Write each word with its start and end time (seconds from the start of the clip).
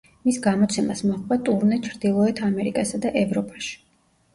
მის 0.27 0.37
გამოცემას 0.45 1.03
მოჰყვა 1.11 1.39
ტურნე 1.51 1.79
ჩრდილოეთ 1.91 2.45
ამერიკასა 2.51 3.05
და 3.09 3.17
ევროპაში. 3.27 3.83